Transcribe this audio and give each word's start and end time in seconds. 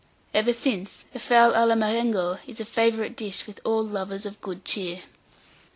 Ever 0.33 0.51
since, 0.51 1.05
a 1.13 1.19
fowl 1.19 1.51
à 1.51 1.67
la 1.67 1.75
Marengo 1.75 2.39
is 2.47 2.59
a 2.59 2.65
favourite 2.65 3.15
dish 3.15 3.45
with 3.45 3.59
all 3.63 3.85
lovers 3.85 4.25
of 4.25 4.41
good 4.41 4.65
cheer. 4.65 5.03